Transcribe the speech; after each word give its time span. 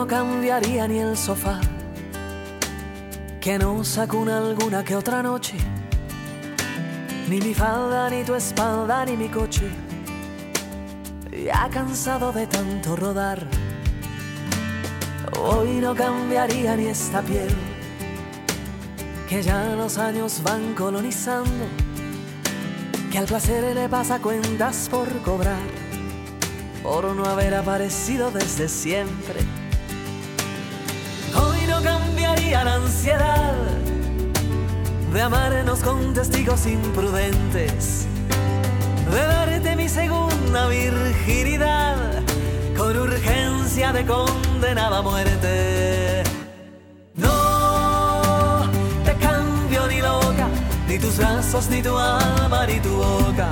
no 0.00 0.06
cambiaría 0.06 0.88
ni 0.88 0.98
el 0.98 1.14
sofá, 1.14 1.60
que 3.38 3.58
no 3.58 3.84
sacuna 3.84 4.38
alguna 4.38 4.82
que 4.82 4.96
otra 4.96 5.22
noche, 5.22 5.56
ni 7.28 7.38
mi 7.38 7.52
falda, 7.52 8.08
ni 8.08 8.24
tu 8.24 8.34
espalda, 8.34 9.04
ni 9.04 9.16
mi 9.18 9.28
coche, 9.28 9.68
ya 11.44 11.68
cansado 11.68 12.32
de 12.32 12.46
tanto 12.46 12.96
rodar. 12.96 13.46
Hoy 15.38 15.80
no 15.82 15.94
cambiaría 15.94 16.76
ni 16.76 16.86
esta 16.86 17.20
piel, 17.20 17.54
que 19.28 19.42
ya 19.42 19.74
los 19.76 19.98
años 19.98 20.40
van 20.42 20.74
colonizando, 20.74 21.66
que 23.12 23.18
al 23.18 23.26
placer 23.26 23.74
le 23.74 23.86
pasa 23.86 24.18
cuentas 24.18 24.88
por 24.90 25.08
cobrar, 25.20 25.89
por 26.90 27.04
no 27.14 27.24
haber 27.24 27.54
aparecido 27.54 28.32
desde 28.32 28.68
siempre. 28.68 29.38
Hoy 31.40 31.60
no 31.68 31.80
cambiaría 31.80 32.64
la 32.64 32.74
ansiedad 32.74 33.54
de 35.12 35.22
amarnos 35.22 35.78
con 35.84 36.12
testigos 36.14 36.66
imprudentes, 36.66 38.06
de 39.08 39.20
darte 39.20 39.76
mi 39.76 39.88
segunda 39.88 40.66
virginidad 40.66 42.24
con 42.76 42.96
urgencia 42.96 43.92
de 43.92 44.04
condenada 44.04 45.00
muerte. 45.00 46.24
No 47.14 48.68
te 49.04 49.14
cambio 49.14 49.86
ni 49.86 50.00
loca, 50.00 50.48
ni 50.88 50.98
tus 50.98 51.18
brazos, 51.18 51.70
ni 51.70 51.82
tu 51.82 51.96
alma, 51.96 52.66
ni 52.66 52.80
tu 52.80 52.96
boca. 52.96 53.48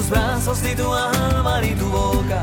Tus 0.00 0.08
brazos, 0.08 0.62
ni 0.62 0.74
tu 0.74 0.92
alma, 0.92 1.60
ni 1.60 1.74
tu 1.74 1.86
boca. 1.86 2.42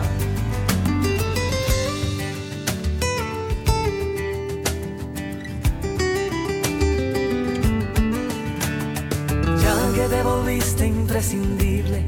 Ya 9.64 9.76
que 9.96 10.08
te 10.08 10.24
volviste 10.24 10.86
imprescindible, 10.86 12.06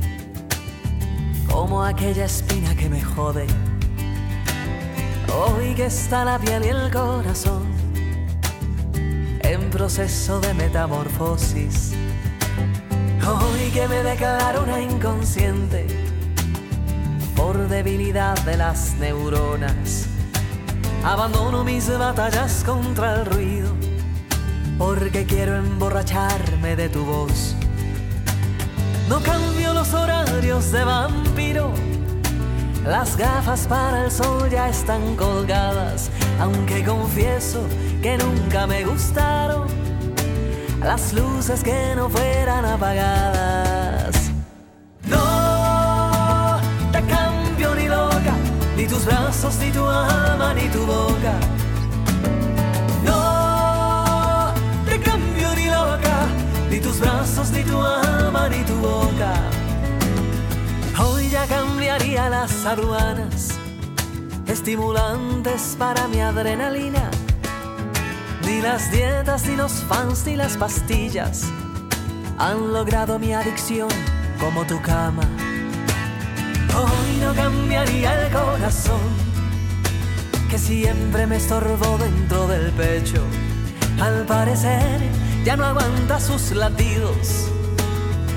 como 1.50 1.84
aquella 1.84 2.26
espina 2.26 2.76
que 2.76 2.88
me 2.90 3.02
jode. 3.02 3.48
Hoy 5.34 5.74
que 5.74 5.86
está 5.86 6.26
la 6.26 6.38
piel 6.38 6.64
y 6.66 6.70
el 6.70 6.92
corazón 6.92 7.64
en 9.42 9.70
proceso 9.72 10.40
de 10.42 10.54
metamorfosis. 10.54 11.94
Hoy 13.28 13.59
que 13.72 13.88
me 13.88 14.04
declaro 14.04 14.64
una 14.64 14.82
inconsciente 14.82 15.86
por 17.36 17.68
debilidad 17.68 18.38
de 18.44 18.58
las 18.58 18.96
neuronas. 18.96 20.08
Abandono 21.04 21.64
mis 21.64 21.88
batallas 21.98 22.64
contra 22.66 23.16
el 23.16 23.26
ruido 23.26 23.76
porque 24.78 25.26
quiero 25.26 25.58
emborracharme 25.58 26.76
de 26.76 26.90
tu 26.90 27.06
voz. 27.06 27.56
No 29.08 29.20
cambio 29.22 29.74
los 29.74 29.94
horarios 29.94 30.72
de 30.72 30.84
vampiro. 30.84 31.72
Las 32.86 33.18
gafas 33.18 33.68
para 33.68 34.06
el 34.06 34.12
sol 34.12 34.50
ya 34.50 34.70
están 34.70 35.16
colgadas, 35.16 36.10
aunque 36.40 36.84
confieso 36.84 37.62
que 38.02 38.18
nunca 38.18 38.66
me 38.66 38.86
gustaron 38.86 39.79
las 40.82 41.14
luces 41.14 41.64
que 41.64 41.94
no 41.96 42.10
fueran 42.10 42.66
apagadas. 42.66 44.32
No 45.06 46.60
te 46.92 47.02
cambio 47.04 47.76
ni 47.76 47.88
loca, 47.88 48.34
ni 48.76 48.86
tus 48.86 49.06
brazos, 49.06 49.56
ni 49.60 49.72
tu 49.72 49.86
alma, 49.86 50.54
ni 50.54 50.68
tu 50.70 50.86
boca. 50.86 51.34
No 53.04 54.54
te 54.86 55.00
cambio 55.00 55.56
ni 55.56 55.66
loca, 55.66 56.28
ni 56.70 56.80
tus 56.80 57.00
brazos, 57.00 57.52
ni 57.52 57.64
tu 57.64 57.82
alma, 57.82 58.50
ni 58.50 58.64
tu 58.64 58.76
boca. 58.76 59.34
Hoy 61.02 61.30
ya 61.30 61.46
cambiaría 61.46 62.30
las 62.30 62.66
aduanas, 62.66 63.58
estimulantes 64.48 65.76
para 65.78 66.08
mi 66.08 66.22
adrenalina. 66.22 67.10
Ni 68.50 68.62
las 68.62 68.92
dietas, 68.92 69.46
ni 69.46 69.56
los 69.56 69.72
fans, 69.84 70.26
ni 70.26 70.36
las 70.36 70.58
pastillas 70.58 71.44
han 72.40 72.74
logrado 72.74 73.20
mi 73.20 73.32
adicción 73.32 73.90
como 74.40 74.66
tu 74.66 74.82
cama. 74.82 75.22
Hoy 76.76 77.22
no 77.22 77.36
cambiaría 77.36 78.26
el 78.26 78.34
corazón 78.34 79.02
que 80.50 80.58
siempre 80.58 81.28
me 81.28 81.36
estorbó 81.36 82.00
dentro 82.00 82.48
del 82.48 82.72
pecho. 82.72 83.24
Al 84.02 84.26
parecer 84.26 85.00
ya 85.46 85.56
no 85.56 85.66
aguanta 85.66 86.20
sus 86.20 86.50
latidos 86.52 87.52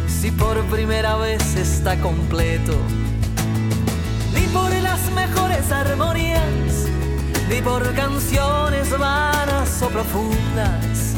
si 0.08 0.30
por 0.30 0.60
primera 0.66 1.16
vez 1.16 1.56
está 1.56 1.98
completo. 1.98 2.76
Ni 4.34 4.46
por 4.48 4.70
las 4.82 5.10
mejores 5.12 5.72
armonías, 5.72 6.42
ni 7.48 7.62
por 7.62 7.82
canciones 7.94 8.41
profundas. 9.92 11.14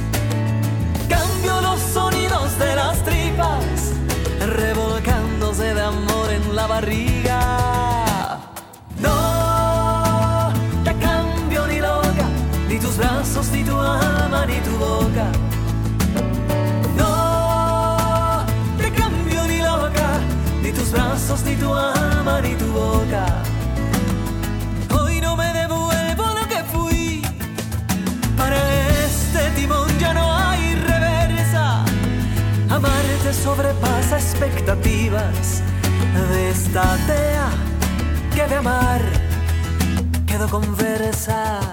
Cambio 1.08 1.60
los 1.60 1.80
sonidos 1.80 2.58
de 2.58 2.74
las 2.74 2.96
tripas, 3.04 3.92
revolcándose 4.56 5.74
de 5.74 5.80
amor 5.80 6.30
en 6.30 6.56
la 6.56 6.66
barriga. 6.66 7.40
No 8.98 10.52
te 10.84 10.92
cambio 10.94 11.66
ni 11.68 11.78
loca, 11.78 12.26
ni 12.68 12.78
tus 12.78 12.96
brazos, 12.96 13.48
ni 13.52 13.62
tu 13.62 13.78
alma, 13.78 14.44
ni 14.46 14.58
tu 14.66 14.76
boca. 14.76 15.26
No 16.96 18.44
te 18.76 18.90
cambio 18.90 19.46
ni 19.46 19.58
loca, 19.58 20.08
ni 20.62 20.72
tus 20.72 20.90
brazos, 20.90 21.42
ni 21.44 21.54
tu 21.54 21.72
alma, 21.72 22.40
ni 22.40 22.54
tu 22.56 22.66
boca. 22.72 23.43
Sobrepasa 33.32 34.16
expectativas 34.18 35.62
de 36.30 36.50
esta 36.50 36.82
tea 37.06 37.48
que 38.34 38.46
de 38.46 38.54
amar 38.56 39.00
quedó 40.26 40.48
conversa. 40.48 41.63